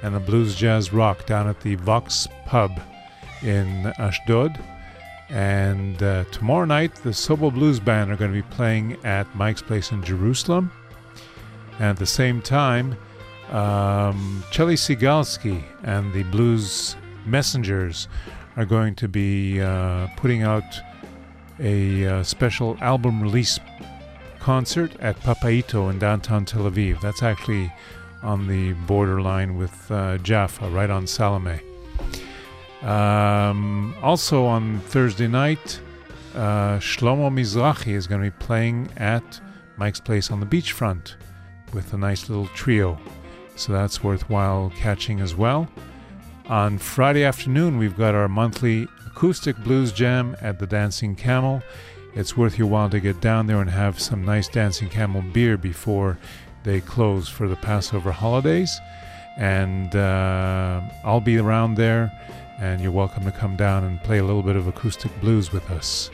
and 0.04 0.14
the 0.14 0.20
Blues 0.20 0.56
Jazz 0.56 0.92
Rock 0.92 1.26
down 1.26 1.48
at 1.48 1.62
the 1.62 1.76
Vox 1.76 2.28
Pub 2.46 2.78
in 3.42 3.88
Ashdod. 3.98 4.62
And 5.30 6.04
uh, 6.04 6.26
tomorrow 6.26 6.66
night, 6.66 6.94
the 6.96 7.12
Sobel 7.12 7.54
Blues 7.54 7.80
Band 7.80 8.12
are 8.12 8.18
going 8.18 8.32
to 8.34 8.42
be 8.42 8.48
playing 8.56 8.98
at 9.06 9.34
Mike's 9.36 9.62
Place 9.62 9.92
in 9.92 10.04
Jerusalem. 10.04 10.72
And 11.76 11.86
at 11.86 11.98
the 11.98 12.06
same 12.06 12.42
time, 12.42 12.98
um, 13.52 14.44
Chelly 14.52 14.76
Sigalski 14.76 15.64
and 15.84 16.12
the 16.14 16.24
Blues 16.24 16.98
Messengers 17.26 18.08
are 18.56 18.66
going 18.66 18.96
to 18.96 19.08
be 19.08 19.62
uh, 19.62 20.08
putting 20.18 20.44
out 20.44 20.64
a 21.60 22.06
uh, 22.06 22.24
special 22.24 22.78
album 22.82 23.22
release 23.22 23.60
concert 24.40 24.96
at 25.00 25.20
Papaito 25.20 25.90
in 25.90 26.00
downtown 26.00 26.46
Tel 26.46 26.64
Aviv. 26.64 27.02
That's 27.02 27.24
actually 27.24 27.72
on 28.24 28.48
the 28.48 28.74
borderline 28.88 29.58
with 29.58 29.92
uh, 29.92 30.18
Jaffa, 30.20 30.70
right 30.70 30.90
on 30.90 31.08
Salome. 31.08 31.60
Um, 32.82 33.94
also 34.02 34.46
on 34.46 34.80
Thursday 34.82 35.28
night, 35.28 35.82
uh, 36.36 36.78
Shlomo 36.80 37.30
Mizrahi 37.30 37.94
is 37.94 38.08
going 38.08 38.22
to 38.22 38.32
be 38.32 38.46
playing 38.46 38.90
at 38.98 39.42
Mike's 39.78 40.00
Place 40.00 40.32
on 40.32 40.40
the 40.40 40.46
beachfront 40.46 41.16
with 41.74 41.94
a 41.94 41.98
nice 41.98 42.30
little 42.30 42.48
trio. 42.48 42.98
So 43.56 43.74
that's 43.74 44.04
worthwhile 44.04 44.72
catching 44.78 45.20
as 45.20 45.36
well. 45.36 45.68
On 46.50 46.80
Friday 46.80 47.24
afternoon, 47.24 47.78
we've 47.78 47.96
got 47.96 48.16
our 48.16 48.28
monthly 48.28 48.88
acoustic 49.06 49.56
blues 49.58 49.92
jam 49.92 50.36
at 50.42 50.58
the 50.58 50.66
Dancing 50.66 51.16
Camel. 51.16 51.62
It's 52.16 52.36
worth 52.36 52.58
your 52.58 52.66
while 52.68 52.90
to 52.90 53.00
get 53.00 53.22
down 53.22 53.46
there 53.46 53.62
and 53.62 53.70
have 53.70 54.00
some 54.00 54.26
nice 54.26 54.48
Dancing 54.48 54.90
Camel 54.90 55.22
beer 55.22 55.58
before 55.58 56.18
they 56.64 56.82
close 56.82 57.30
for 57.30 57.48
the 57.48 57.56
Passover 57.56 58.12
holidays. 58.12 58.80
And 59.38 59.96
uh, 59.96 60.82
I'll 61.04 61.22
be 61.22 61.38
around 61.38 61.76
there, 61.76 62.12
and 62.58 62.82
you're 62.82 62.92
welcome 62.92 63.26
to 63.26 63.32
come 63.32 63.56
down 63.56 63.84
and 63.84 64.02
play 64.02 64.18
a 64.18 64.24
little 64.24 64.42
bit 64.42 64.56
of 64.56 64.68
acoustic 64.68 65.12
blues 65.22 65.52
with 65.52 65.70
us. 65.70 66.10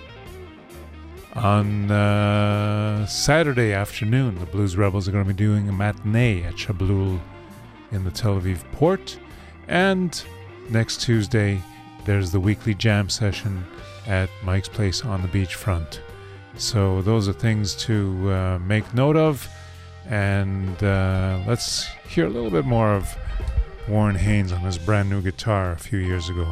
On 1.36 1.90
uh, 1.90 3.06
Saturday 3.06 3.72
afternoon, 3.72 4.38
the 4.40 4.48
Blues 4.48 4.76
Rebels 4.76 5.08
are 5.08 5.14
going 5.14 5.24
to 5.24 5.34
be 5.34 5.34
doing 5.34 5.70
a 5.70 5.72
matinee 5.72 6.44
at 6.44 6.56
Shablul 6.56 7.22
in 7.94 8.04
the 8.04 8.12
Tel 8.12 8.42
Aviv 8.42 8.70
port. 8.74 9.18
And 9.68 10.24
next 10.70 11.02
Tuesday, 11.02 11.62
there's 12.06 12.32
the 12.32 12.40
weekly 12.40 12.74
jam 12.74 13.10
session 13.10 13.66
at 14.08 14.30
Mike's 14.44 14.70
Place 14.70 15.04
on 15.04 15.22
the 15.22 15.28
beachfront. 15.28 16.00
So 16.58 17.02
those 17.02 17.28
are 17.28 17.34
things 17.34 17.76
to 17.76 18.32
uh, 18.32 18.60
make 18.60 18.94
note 18.94 19.18
of. 19.18 19.48
And 20.08 20.82
uh, 20.84 21.42
let's 21.48 21.86
hear 22.08 22.28
a 22.28 22.30
little 22.30 22.52
bit 22.52 22.66
more 22.66 22.94
of 22.94 23.16
Warren 23.90 24.16
Haynes 24.16 24.52
on 24.52 24.62
his 24.62 24.78
brand 24.78 25.10
new 25.10 25.22
guitar 25.22 25.72
a 25.72 25.78
few 25.78 26.00
years 26.00 26.30
ago. 26.30 26.48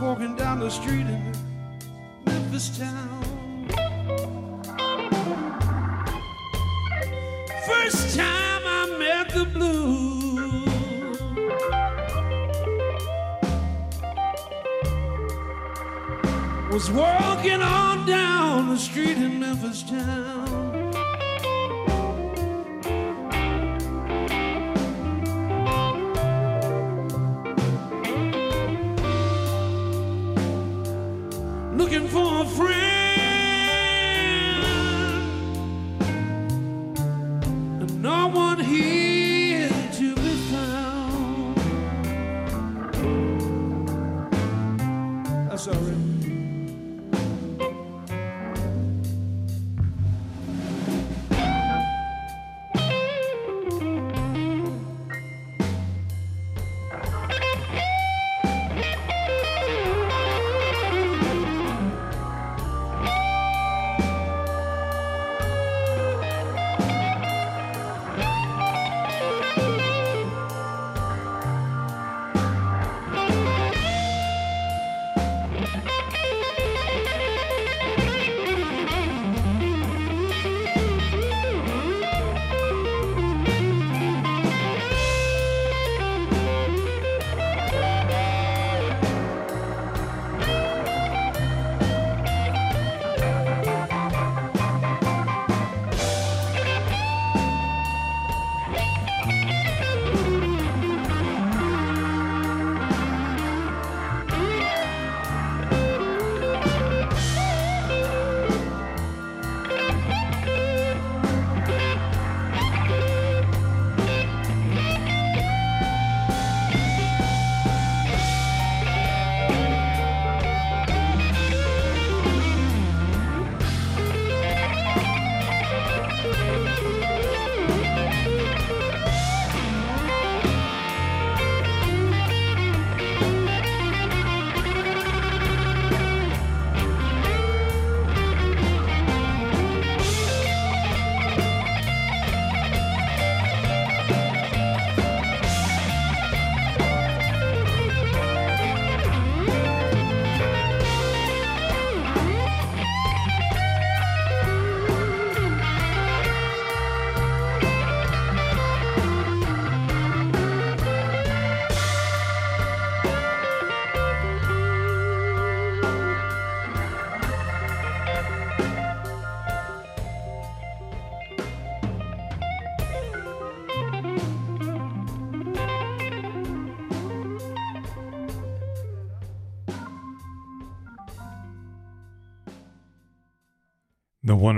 Walking 0.00 0.36
down 0.36 0.60
the 0.60 0.70
street 0.70 1.06
in 1.06 1.34
Memphis 2.24 2.78
town. 2.78 3.24
First 7.66 8.16
time 8.16 8.62
I 8.64 8.96
met 8.98 9.28
the 9.30 9.44
blues. 9.44 10.28
was 16.70 16.90
walking 16.92 17.60
on 17.60 18.06
down 18.06 18.68
the 18.68 18.76
street 18.76 19.16
in 19.16 19.40
Memphis 19.40 19.82
town. 19.82 20.37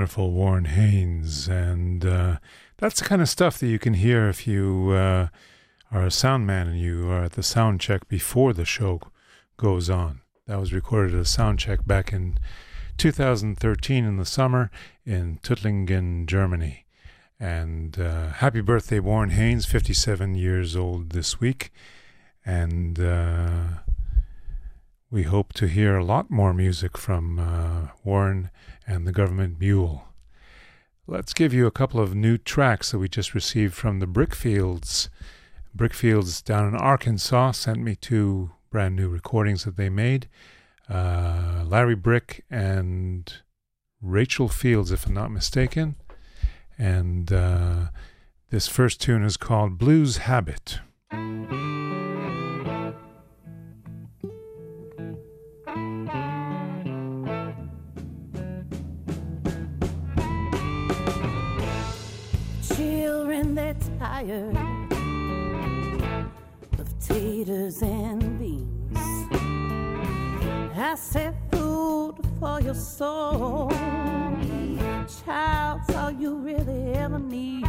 Wonderful 0.00 0.30
Warren 0.30 0.64
Haynes. 0.64 1.46
And 1.46 2.06
uh, 2.06 2.38
that's 2.78 3.00
the 3.00 3.04
kind 3.04 3.20
of 3.20 3.28
stuff 3.28 3.58
that 3.58 3.66
you 3.66 3.78
can 3.78 3.92
hear 3.92 4.30
if 4.30 4.46
you 4.46 4.92
uh, 4.92 5.28
are 5.92 6.06
a 6.06 6.10
sound 6.10 6.46
man 6.46 6.68
and 6.68 6.80
you 6.80 7.10
are 7.10 7.24
at 7.24 7.32
the 7.32 7.42
sound 7.42 7.82
check 7.82 8.08
before 8.08 8.54
the 8.54 8.64
show 8.64 9.02
goes 9.58 9.90
on. 9.90 10.22
That 10.46 10.58
was 10.58 10.72
recorded 10.72 11.14
at 11.14 11.20
a 11.20 11.24
sound 11.26 11.58
check 11.58 11.86
back 11.86 12.14
in 12.14 12.38
2013 12.96 14.06
in 14.06 14.16
the 14.16 14.24
summer 14.24 14.70
in 15.04 15.38
Tuttlingen, 15.42 16.24
Germany. 16.24 16.86
And 17.38 18.00
uh, 18.00 18.28
happy 18.30 18.62
birthday, 18.62 19.00
Warren 19.00 19.28
Haynes, 19.28 19.66
57 19.66 20.34
years 20.34 20.74
old 20.76 21.10
this 21.10 21.40
week. 21.40 21.70
And 22.46 22.98
uh, 22.98 23.64
we 25.10 25.24
hope 25.24 25.52
to 25.54 25.66
hear 25.66 25.98
a 25.98 26.04
lot 26.04 26.30
more 26.30 26.54
music 26.54 26.96
from 26.96 27.38
uh, 27.38 27.88
Warren 28.02 28.48
and 28.86 29.06
the 29.06 29.12
Government 29.12 29.58
Mule. 29.58 30.04
Let's 31.06 31.34
give 31.34 31.52
you 31.52 31.66
a 31.66 31.72
couple 31.72 32.00
of 32.00 32.14
new 32.14 32.38
tracks 32.38 32.92
that 32.92 32.98
we 32.98 33.08
just 33.08 33.34
received 33.34 33.74
from 33.74 33.98
the 33.98 34.06
Brickfields. 34.06 35.08
Brickfields 35.76 36.44
down 36.44 36.68
in 36.68 36.76
Arkansas 36.76 37.52
sent 37.52 37.78
me 37.78 37.96
two 37.96 38.52
brand 38.70 38.96
new 38.96 39.08
recordings 39.08 39.64
that 39.64 39.76
they 39.76 39.88
made. 39.88 40.28
Uh, 40.88 41.64
Larry 41.66 41.96
Brick 41.96 42.44
and 42.50 43.32
Rachel 44.00 44.48
Fields, 44.48 44.92
if 44.92 45.06
I'm 45.06 45.14
not 45.14 45.30
mistaken. 45.30 45.96
And 46.78 47.32
uh, 47.32 47.86
this 48.50 48.68
first 48.68 49.00
tune 49.00 49.24
is 49.24 49.36
called 49.36 49.78
Blues 49.78 50.18
Habit. 50.18 50.80
They're 64.26 64.50
of 66.78 66.98
taters 67.00 67.82
and 67.82 68.38
beans. 68.38 68.98
I 70.76 70.94
said 70.96 71.34
food 71.50 72.16
for 72.38 72.60
your 72.60 72.74
soul. 72.74 73.70
Child's 75.24 75.94
all 75.94 76.10
you 76.10 76.36
really 76.36 76.92
ever 76.94 77.18
need. 77.18 77.66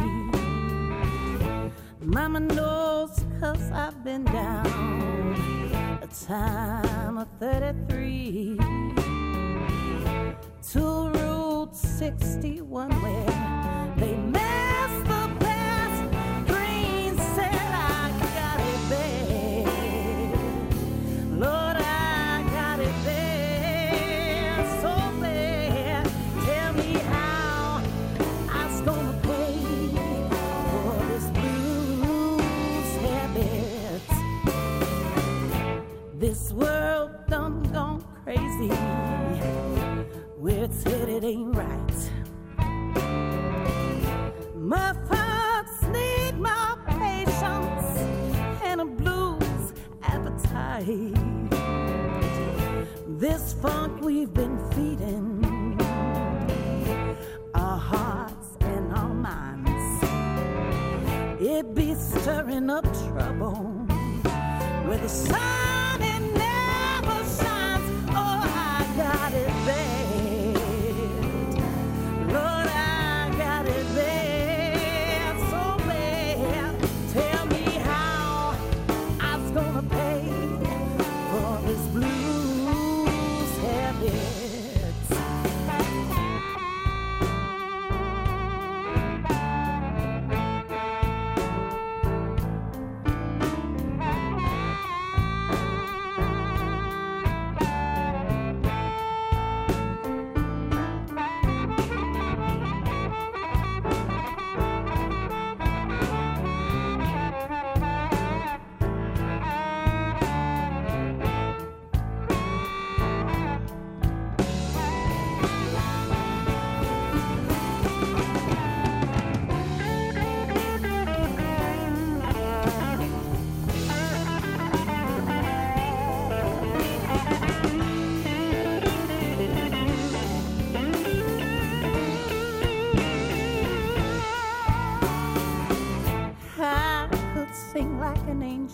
Mama 2.00 2.40
knows 2.40 3.24
cause 3.40 3.70
I've 3.72 4.04
been 4.04 4.24
down 4.24 4.66
a 6.02 6.08
time 6.26 7.18
of 7.18 7.28
33 7.38 8.58
to 10.72 11.08
Route 11.08 11.76
61 11.76 12.90
where 13.02 13.71
crazy. 38.34 38.68
Where 40.38 40.64
it's 40.64 40.86
it 40.86 41.24
ain't 41.24 41.54
right. 41.54 42.10
My 44.56 44.92
folks 45.08 45.82
need 45.92 46.38
my 46.38 46.76
patience 46.86 47.98
and 48.64 48.80
a 48.80 48.84
blues 48.84 49.72
appetite. 50.02 51.14
This 53.18 53.54
funk 53.54 54.02
we've 54.02 54.32
been 54.32 54.58
feeding 54.70 55.78
our 57.54 57.78
hearts 57.78 58.56
and 58.60 58.92
our 58.92 59.14
minds. 59.14 60.04
It 61.40 61.74
be 61.74 61.94
stirring 61.94 62.70
up 62.70 62.84
trouble 62.84 63.86
with 64.88 65.02
a 65.02 65.08
sun 65.08 65.81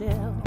an 0.01 0.38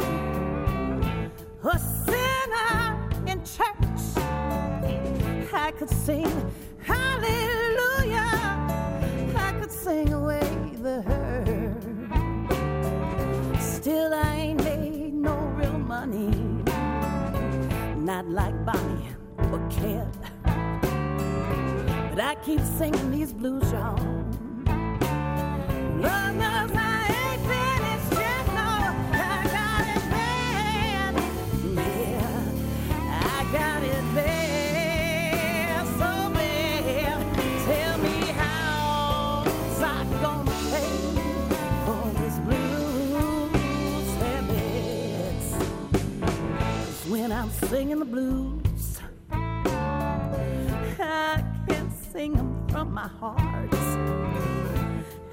singing 47.51 47.99
the 47.99 48.05
blues, 48.05 48.99
I 49.31 51.43
can 51.67 51.91
sing 52.11 52.33
them 52.33 52.67
from 52.69 52.93
my 52.93 53.07
heart. 53.07 53.39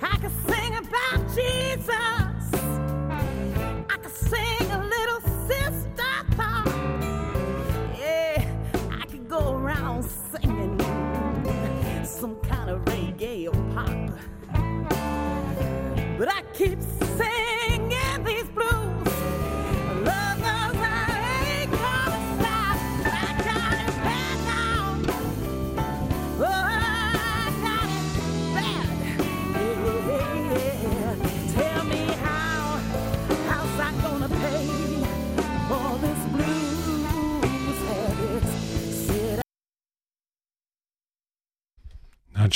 I 0.03 0.17
can 0.21 0.31
sing 0.47 0.77
about 0.77 1.35
Jesus. 1.35 2.28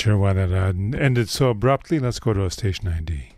Sure 0.02 0.18
why 0.18 0.32
that 0.32 0.50
uh, 0.50 0.72
ended 0.98 1.28
so 1.28 1.50
abruptly. 1.50 2.00
Let's 2.00 2.18
go 2.18 2.32
to 2.32 2.44
a 2.44 2.50
station 2.50 2.88
ID. 2.88 3.34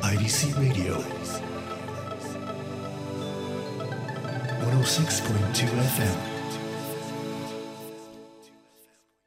IDC 0.00 0.58
Radio. 0.58 0.94
106.2 4.64 5.68
FM. 5.68 6.16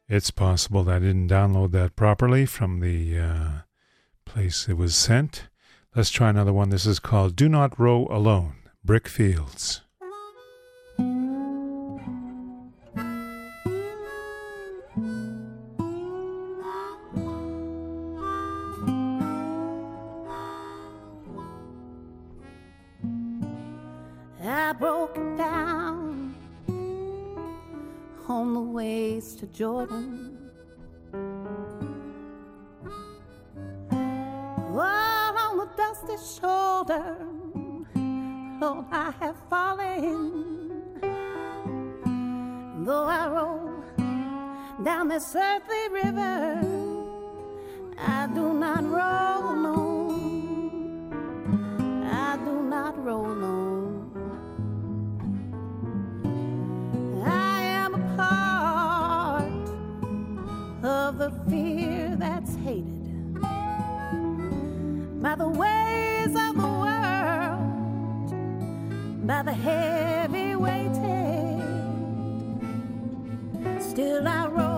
It's 0.09 0.31
possible 0.31 0.83
that 0.85 0.95
I 0.95 0.99
didn't 0.99 1.27
download 1.27 1.71
that 1.73 1.95
properly 1.95 2.47
from 2.47 2.79
the 2.79 3.19
uh, 3.19 3.49
place 4.25 4.67
it 4.67 4.77
was 4.77 4.95
sent. 4.95 5.47
Let's 5.95 6.09
try 6.09 6.31
another 6.31 6.53
one. 6.53 6.71
This 6.71 6.87
is 6.87 6.97
called 6.97 7.35
Do 7.35 7.47
Not 7.47 7.79
Roll 7.79 8.07
Alone, 8.11 8.55
Brick 8.83 9.07
Fields. 9.07 9.81
To 29.41 29.47
Jordan. 29.47 30.37
While 34.69 35.37
on 35.37 35.57
the 35.57 35.67
dusty 35.75 36.17
shoulder 36.39 37.17
Lord, 38.61 38.77
oh, 38.77 38.85
I 38.91 39.11
have 39.19 39.35
fallen. 39.49 41.01
Though 42.85 43.05
I 43.05 43.27
roll 43.27 43.83
down 44.83 45.07
this 45.07 45.35
earthly 45.35 45.89
river, 45.89 46.61
I 47.97 48.27
do 48.27 48.53
not 48.53 48.83
roll 48.83 49.55
alone. 49.55 51.01
I 52.05 52.37
do 52.45 52.61
not 52.61 53.03
roll 53.03 53.25
alone. 53.25 53.60
By 65.21 65.35
the 65.35 65.47
ways 65.47 66.33
of 66.35 66.55
the 66.55 66.67
world, 66.83 68.31
by 69.27 69.43
the 69.43 69.53
heavy 69.53 70.55
weighted. 70.55 71.61
Still 73.79 74.27
I 74.27 74.47
roll 74.47 74.70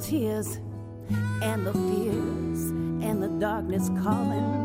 tears 0.00 0.58
and 1.42 1.66
the 1.66 1.72
fears 1.72 2.70
and 3.04 3.22
the 3.22 3.28
darkness 3.38 3.90
calling. 4.02 4.59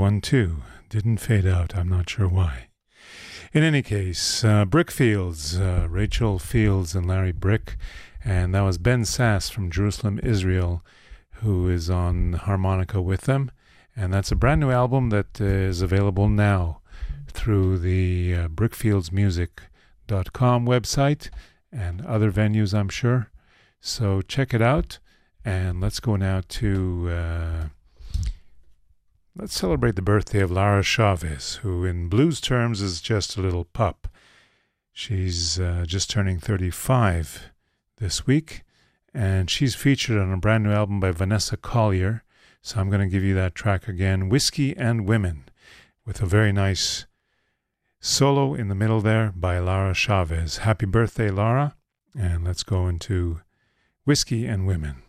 One 0.00 0.20
too 0.22 0.62
didn't 0.88 1.18
fade 1.18 1.46
out. 1.46 1.76
I'm 1.76 1.90
not 1.90 2.08
sure 2.08 2.26
why. 2.26 2.68
In 3.52 3.62
any 3.62 3.82
case, 3.82 4.42
uh, 4.42 4.64
Brickfields, 4.64 5.60
uh, 5.60 5.86
Rachel 5.88 6.38
Fields 6.38 6.94
and 6.94 7.06
Larry 7.06 7.32
Brick, 7.32 7.76
and 8.24 8.54
that 8.54 8.62
was 8.62 8.78
Ben 8.78 9.04
Sass 9.04 9.50
from 9.50 9.70
Jerusalem, 9.70 10.18
Israel, 10.22 10.82
who 11.42 11.68
is 11.68 11.90
on 11.90 12.32
harmonica 12.32 13.02
with 13.02 13.20
them. 13.22 13.50
And 13.94 14.14
that's 14.14 14.32
a 14.32 14.36
brand 14.36 14.62
new 14.62 14.70
album 14.70 15.10
that 15.10 15.38
uh, 15.38 15.44
is 15.44 15.82
available 15.82 16.30
now 16.30 16.80
through 17.28 17.76
the 17.78 18.34
uh, 18.34 18.48
brickfieldsmusic.com 18.48 20.66
website 20.66 21.28
and 21.70 22.06
other 22.06 22.32
venues, 22.32 22.72
I'm 22.72 22.88
sure. 22.88 23.30
So 23.82 24.22
check 24.22 24.54
it 24.54 24.62
out. 24.62 24.98
And 25.44 25.82
let's 25.82 26.00
go 26.00 26.16
now 26.16 26.40
to. 26.48 27.68
Let's 29.36 29.54
celebrate 29.54 29.94
the 29.94 30.02
birthday 30.02 30.40
of 30.40 30.50
Laura 30.50 30.82
Chavez, 30.82 31.60
who 31.62 31.84
in 31.84 32.08
blues 32.08 32.40
terms 32.40 32.82
is 32.82 33.00
just 33.00 33.36
a 33.36 33.40
little 33.40 33.64
pup. 33.64 34.08
She's 34.92 35.58
uh, 35.58 35.84
just 35.86 36.10
turning 36.10 36.40
35 36.40 37.50
this 37.98 38.26
week, 38.26 38.62
and 39.14 39.48
she's 39.48 39.76
featured 39.76 40.18
on 40.18 40.32
a 40.32 40.36
brand 40.36 40.64
new 40.64 40.72
album 40.72 40.98
by 40.98 41.12
Vanessa 41.12 41.56
Collier. 41.56 42.24
So 42.60 42.80
I'm 42.80 42.90
going 42.90 43.00
to 43.00 43.06
give 43.06 43.22
you 43.22 43.36
that 43.36 43.54
track 43.54 43.86
again 43.86 44.28
Whiskey 44.28 44.76
and 44.76 45.06
Women, 45.06 45.44
with 46.04 46.20
a 46.20 46.26
very 46.26 46.50
nice 46.50 47.06
solo 48.00 48.54
in 48.54 48.66
the 48.66 48.74
middle 48.74 49.00
there 49.00 49.32
by 49.36 49.60
Laura 49.60 49.94
Chavez. 49.94 50.58
Happy 50.58 50.86
birthday, 50.86 51.30
Laura, 51.30 51.76
and 52.18 52.44
let's 52.44 52.64
go 52.64 52.88
into 52.88 53.40
Whiskey 54.04 54.46
and 54.46 54.66
Women. 54.66 55.02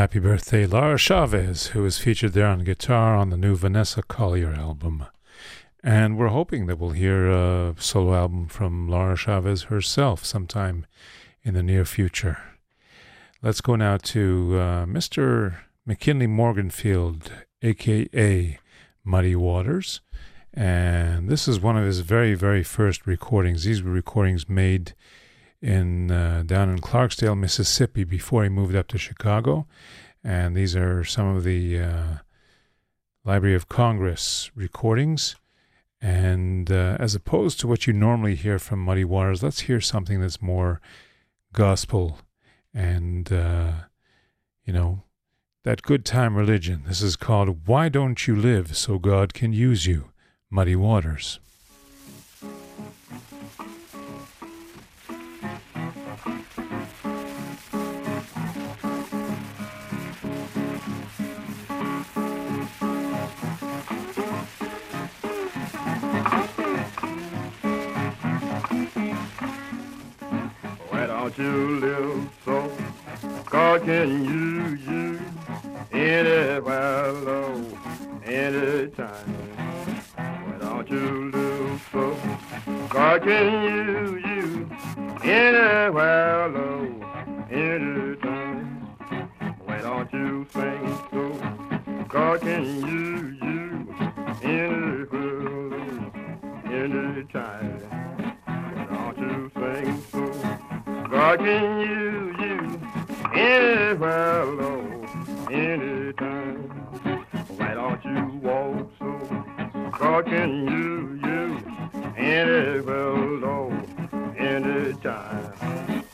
Happy 0.00 0.18
birthday, 0.18 0.64
Laura 0.64 0.96
Chavez, 0.96 1.66
who 1.66 1.84
is 1.84 1.98
featured 1.98 2.32
there 2.32 2.46
on 2.46 2.64
guitar 2.64 3.14
on 3.14 3.28
the 3.28 3.36
new 3.36 3.54
Vanessa 3.54 4.02
Collier 4.02 4.54
album. 4.54 5.04
And 5.84 6.16
we're 6.16 6.28
hoping 6.28 6.64
that 6.66 6.78
we'll 6.78 6.92
hear 6.92 7.30
a 7.30 7.74
solo 7.78 8.14
album 8.14 8.48
from 8.48 8.88
Laura 8.88 9.14
Chavez 9.14 9.64
herself 9.64 10.24
sometime 10.24 10.86
in 11.42 11.52
the 11.52 11.62
near 11.62 11.84
future. 11.84 12.38
Let's 13.42 13.60
go 13.60 13.76
now 13.76 13.98
to 13.98 14.56
uh, 14.58 14.86
Mr. 14.86 15.56
McKinley 15.84 16.26
Morganfield, 16.26 17.30
aka 17.60 18.58
Muddy 19.04 19.36
Waters. 19.36 20.00
And 20.54 21.28
this 21.28 21.46
is 21.46 21.60
one 21.60 21.76
of 21.76 21.84
his 21.84 22.00
very, 22.00 22.32
very 22.32 22.62
first 22.62 23.06
recordings. 23.06 23.64
These 23.64 23.82
were 23.82 23.90
recordings 23.90 24.48
made 24.48 24.94
in 25.62 26.10
uh, 26.10 26.42
down 26.46 26.70
in 26.70 26.78
Clarksdale, 26.78 27.38
Mississippi, 27.38 28.04
before 28.04 28.42
he 28.42 28.48
moved 28.48 28.74
up 28.74 28.88
to 28.88 28.98
Chicago. 28.98 29.66
And 30.22 30.54
these 30.54 30.76
are 30.76 31.04
some 31.04 31.34
of 31.34 31.44
the 31.44 31.80
uh, 31.80 32.14
Library 33.24 33.54
of 33.54 33.68
Congress 33.68 34.50
recordings. 34.54 35.36
And 36.00 36.70
uh, 36.70 36.96
as 36.98 37.14
opposed 37.14 37.60
to 37.60 37.66
what 37.66 37.86
you 37.86 37.92
normally 37.92 38.34
hear 38.34 38.58
from 38.58 38.80
Muddy 38.80 39.04
Waters, 39.04 39.42
let's 39.42 39.60
hear 39.60 39.80
something 39.80 40.20
that's 40.20 40.40
more 40.40 40.80
gospel 41.52 42.18
and, 42.72 43.30
uh, 43.32 43.72
you 44.64 44.72
know, 44.72 45.02
that 45.64 45.82
good 45.82 46.06
time 46.06 46.36
religion. 46.36 46.84
This 46.86 47.02
is 47.02 47.16
called 47.16 47.66
Why 47.66 47.90
Don't 47.90 48.26
You 48.26 48.34
Live 48.34 48.76
So 48.76 48.98
God 48.98 49.34
Can 49.34 49.52
Use 49.52 49.86
You? 49.86 50.10
Muddy 50.50 50.74
Waters. 50.74 51.38
You 71.40 71.80
live 71.80 72.30
so 72.44 72.70
God 73.46 73.82
can 73.84 74.24
use 74.26 74.80
you 74.86 75.20
anywhere, 75.90 77.12
low, 77.12 77.64
anytime. 78.24 79.34
Why 80.16 80.58
don't 80.60 80.90
you 80.90 81.30
live 81.30 81.88
so 81.92 82.16
God 82.90 83.22
can 83.22 83.64
use 83.64 84.22
you 84.26 84.70
anywhere, 85.24 86.48
low, 86.48 86.84
anytime. 87.50 88.66
Why 89.64 89.80
don't 89.80 90.12
you 90.12 90.46
sing 90.52 90.98
so 91.10 92.04
God 92.06 92.42
can 92.42 92.64
use 92.86 93.38
you 93.40 93.94
anywhere, 94.42 95.42
low, 95.70 96.12
anytime. 96.66 97.89
Can 101.20 101.80
use 101.80 102.36
you 102.40 102.80
anywhere, 103.34 104.44
low, 104.46 105.06
anytime. 105.50 106.62
Why 107.56 107.74
don't 107.74 108.04
you 108.04 108.40
walk 108.42 108.90
so 108.98 110.22
can 110.22 110.66
use 110.66 111.20
you 111.22 111.62
anywhere, 112.16 113.12
low, 113.44 113.70
anytime. 114.38 115.52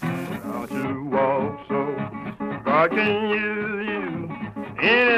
Why 0.01 0.67
don't 0.67 0.73
you 0.73 1.05
walk 1.05 1.55
so 1.69 1.83
can 2.89 3.31
use 3.31 3.87
you 3.89 4.11
anywhere, 4.81 5.16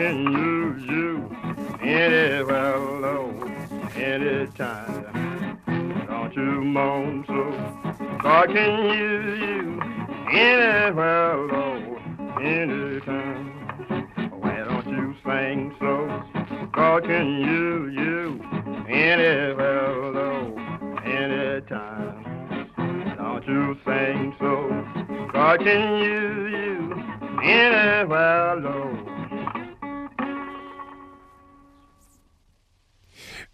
can 0.00 0.32
use 0.32 0.82
you 0.88 1.30
anywhere, 1.82 2.78
low, 2.78 3.28
anytime. 3.94 5.58
Don't 6.08 6.34
you 6.34 6.64
moan 6.64 7.22
so 7.26 7.42
God 8.22 8.46
can 8.48 8.86
use 8.96 9.40
you 9.40 9.82
anywhere, 10.32 11.36
low, 11.36 11.98
anytime. 12.40 13.50
Why 14.40 14.64
don't 14.64 14.88
you 14.88 15.14
sing 15.22 15.76
so 15.78 15.92
God 16.72 17.04
can 17.04 17.28
use 17.42 17.94
you 17.94 18.40
anywhere, 18.88 20.12
low, 20.16 20.56
anytime. 21.04 22.24
Don't 23.18 23.46
you 23.46 23.76
sing 23.84 24.34
so 24.38 25.28
God 25.30 25.60
can 25.60 26.02
use 26.02 26.52
you 26.52 27.42
anywhere, 27.42 28.56
low. 28.56 29.09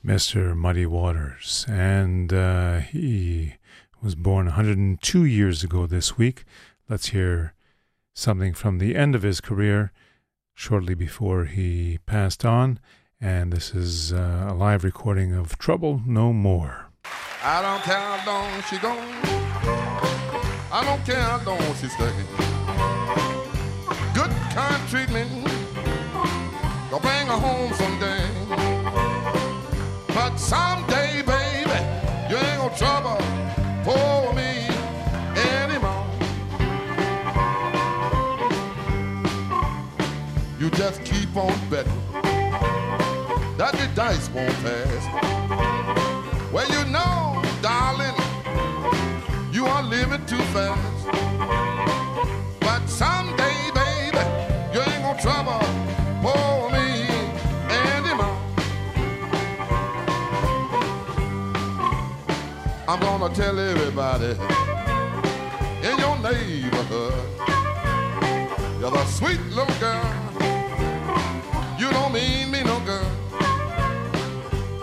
Mr. 0.07 0.57
Muddy 0.57 0.87
Waters, 0.87 1.67
and 1.69 2.33
uh, 2.33 2.79
he 2.79 3.55
was 4.01 4.15
born 4.15 4.47
102 4.47 5.25
years 5.25 5.65
ago 5.65 5.85
this 5.85 6.17
week. 6.17 6.45
Let's 6.89 7.09
hear 7.09 7.55
something 8.15 8.55
from 8.55 8.79
the 8.79 8.95
end 8.95 9.17
of 9.17 9.23
his 9.23 9.41
career, 9.41 9.91
shortly 10.55 10.95
before 10.95 11.47
he 11.47 11.99
passed 12.07 12.45
on, 12.45 12.79
and 13.21 13.53
this 13.53 13.75
is 13.75 14.13
uh, 14.13 14.47
a 14.49 14.55
live 14.55 14.85
recording 14.85 15.33
of 15.35 15.59
Trouble 15.59 16.01
No 16.07 16.33
More. 16.33 16.87
I 17.43 17.61
don't 17.61 17.83
care 17.83 17.99
how 17.99 18.27
long 18.31 18.63
she 18.71 18.79
gone. 18.79 18.97
I 20.71 20.85
don't 20.85 21.05
care 21.05 21.21
how 21.21 21.45
long 21.45 21.75
she 21.81 21.89
stay. 21.89 22.13
Good 24.15 24.31
kind 24.55 24.89
treatment 24.89 25.67
Gonna 26.91 27.03
bring 27.03 27.27
her 27.27 27.33
home 27.33 27.73
someday. 27.75 27.96
Someday, 30.47 31.23
baby, 31.23 31.79
you 32.31 32.37
ain't 32.37 32.59
gonna 32.61 32.77
trouble 32.77 33.17
for 33.83 34.33
me 34.33 34.69
anymore. 35.35 36.07
You 40.61 40.71
just 40.71 41.03
keep 41.05 41.37
on 41.37 41.53
betting 41.69 42.01
that 43.59 43.73
the 43.73 43.89
dice 43.97 44.31
won't 44.31 44.55
pass. 44.63 45.03
Well, 46.53 46.69
you 46.71 46.85
know, 46.93 47.43
darling, 47.61 48.15
you 49.53 49.67
are 49.67 49.83
living 49.83 50.25
too 50.27 50.45
fast. 50.55 51.07
But 52.61 52.87
someday, 52.87 53.73
baby, 53.75 54.25
you 54.73 54.81
ain't 54.81 55.03
gonna 55.03 55.21
trouble 55.21 55.59
for 56.23 56.56
I'm 62.97 63.21
gonna 63.21 63.35
tell 63.35 63.59
everybody 63.59 64.33
in 65.87 65.99
your 65.99 66.19
neighborhood 66.19 67.37
you're 68.81 68.91
the 68.91 69.05
sweet 69.07 69.41
little 69.51 69.75
girl. 69.81 70.05
You 71.79 71.91
don't 71.91 72.13
mean 72.13 72.51
me 72.51 72.63
no 72.63 72.81
good. 72.81 73.07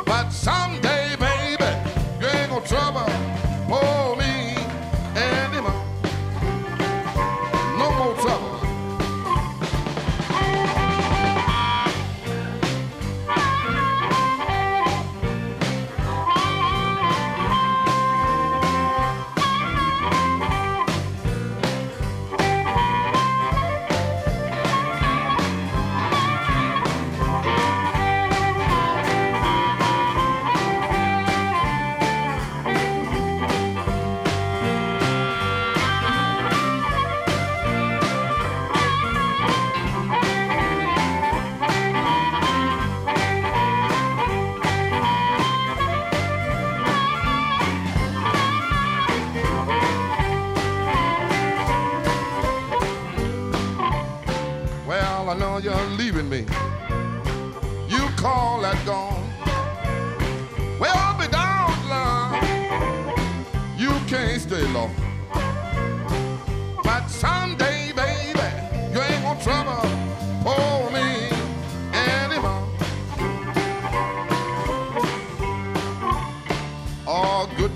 But 0.06 0.30
someday, 0.30 1.16
baby, 1.18 1.72
you 2.20 2.28
ain't 2.28 2.50
gonna 2.50 2.68
trouble 2.68 3.43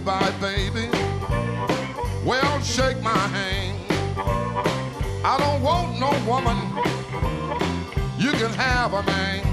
goodbye, 0.07 0.31
baby. 0.39 0.87
Well, 2.23 2.61
shake 2.61 3.01
my 3.01 3.09
hand. 3.09 3.77
I 5.25 5.37
don't 5.37 5.61
want 5.61 5.99
no 5.99 6.11
woman. 6.25 6.55
You 8.17 8.31
can 8.31 8.51
have 8.53 8.93
a 8.93 9.03
man. 9.03 9.43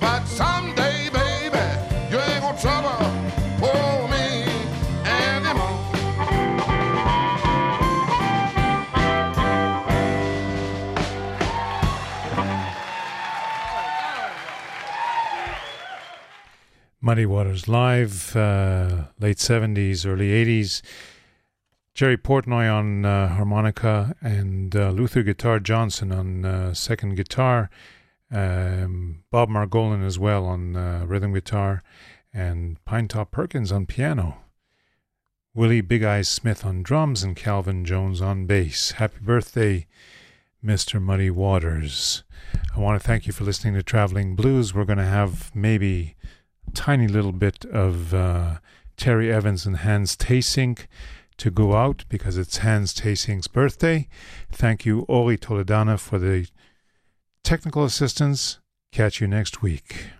But 0.00 0.24
someday, 0.24 1.10
baby, 1.12 1.58
you 2.10 2.18
ain't 2.20 2.40
gonna 2.40 2.58
trouble 2.58 3.29
Muddy 17.10 17.26
Waters 17.26 17.66
live, 17.66 18.36
uh, 18.36 19.06
late 19.18 19.38
70s, 19.38 20.06
early 20.06 20.28
80s. 20.28 20.80
Jerry 21.92 22.16
Portnoy 22.16 22.72
on 22.72 23.04
uh, 23.04 23.26
harmonica 23.34 24.14
and 24.20 24.76
uh, 24.76 24.90
Luther 24.90 25.24
Guitar 25.24 25.58
Johnson 25.58 26.12
on 26.12 26.44
uh, 26.44 26.72
second 26.72 27.16
guitar. 27.16 27.68
Um, 28.30 29.24
Bob 29.32 29.48
Margolin 29.48 30.06
as 30.06 30.20
well 30.20 30.46
on 30.46 30.76
uh, 30.76 31.04
rhythm 31.04 31.32
guitar. 31.34 31.82
And 32.32 32.78
Pinetop 32.84 33.32
Perkins 33.32 33.72
on 33.72 33.86
piano. 33.86 34.42
Willie 35.52 35.80
Big 35.80 36.04
Eyes 36.04 36.28
Smith 36.28 36.64
on 36.64 36.84
drums 36.84 37.24
and 37.24 37.34
Calvin 37.34 37.84
Jones 37.84 38.22
on 38.22 38.46
bass. 38.46 38.92
Happy 38.92 39.18
birthday, 39.20 39.88
Mr. 40.64 41.02
Muddy 41.02 41.30
Waters. 41.30 42.22
I 42.72 42.78
want 42.78 43.02
to 43.02 43.04
thank 43.04 43.26
you 43.26 43.32
for 43.32 43.42
listening 43.42 43.74
to 43.74 43.82
Traveling 43.82 44.36
Blues. 44.36 44.72
We're 44.72 44.84
going 44.84 44.98
to 44.98 45.04
have 45.04 45.50
maybe 45.56 46.14
tiny 46.70 47.08
little 47.08 47.32
bit 47.32 47.64
of 47.66 48.14
uh, 48.14 48.58
Terry 48.96 49.32
Evans 49.32 49.66
and 49.66 49.78
Hans 49.78 50.16
Theessink 50.16 50.86
to 51.38 51.50
go 51.50 51.74
out 51.74 52.04
because 52.08 52.36
it's 52.36 52.58
Hans 52.58 52.92
Theessink's 52.94 53.48
birthday. 53.48 54.08
Thank 54.52 54.84
you, 54.84 55.00
Ori 55.08 55.38
Toledana, 55.38 55.98
for 55.98 56.18
the 56.18 56.48
technical 57.42 57.84
assistance. 57.84 58.58
Catch 58.92 59.20
you 59.20 59.26
next 59.26 59.62
week. 59.62 60.10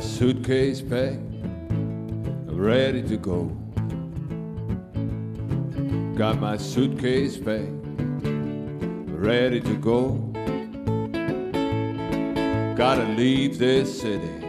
Suitcase 0.00 0.82
packed, 0.82 1.20
ready 2.46 3.02
to 3.02 3.16
go. 3.16 3.44
Got 6.16 6.40
my 6.40 6.56
suitcase 6.56 7.36
packed, 7.36 7.70
ready 9.10 9.60
to 9.60 9.74
go. 9.76 10.12
Gotta 12.76 13.04
leave 13.14 13.58
this 13.58 14.00
city, 14.00 14.40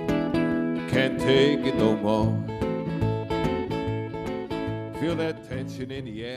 can't 0.89 1.19
take 1.19 1.59
it 1.65 1.75
no 1.75 1.95
more. 1.95 2.33
Feel 4.99 5.15
that 5.15 5.47
tension 5.47 5.91
in 5.91 6.05
the 6.05 6.23
air. 6.23 6.25